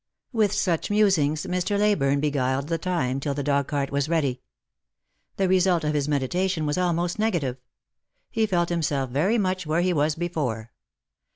With 0.31 0.51
such 0.51 0.89
musings 0.89 1.45
Mr. 1.45 1.77
Leyburne 1.77 2.19
beguiled 2.21 2.69
the 2.69 2.79
time 2.79 3.19
till 3.19 3.35
the 3.35 3.43
dog 3.43 3.67
cart 3.67 3.91
was 3.91 4.09
ready. 4.09 4.41
The 5.37 5.47
result 5.47 5.83
of 5.83 5.93
his 5.93 6.07
meditation 6.07 6.65
was 6.65 6.75
almost 6.75 7.19
negative. 7.19 7.57
He 8.31 8.47
felt 8.47 8.69
himself 8.69 9.11
very 9.11 9.37
much 9.37 9.67
where 9.67 9.81
he 9.81 9.93
was 9.93 10.15
before. 10.15 10.71